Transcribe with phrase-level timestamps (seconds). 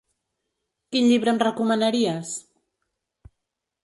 [0.95, 2.31] Quin llibre em recomanaries?